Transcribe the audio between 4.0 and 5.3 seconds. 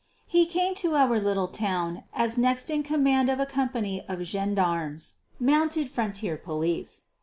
of gendarmes